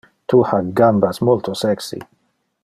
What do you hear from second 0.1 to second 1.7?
Tu ha gambas multo